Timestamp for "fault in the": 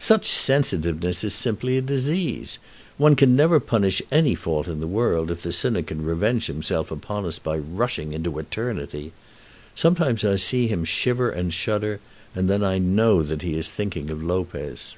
4.34-4.86